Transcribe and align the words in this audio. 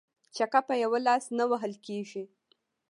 ـ 0.17 0.35
چکه 0.35 0.59
په 0.67 0.73
يوه 0.83 0.99
لاس 1.07 1.23
نه 1.37 1.45
وهل 1.51 1.73
کيږي. 1.85 2.23